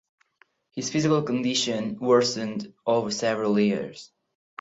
[0.71, 4.09] His physical condition worsened over several years.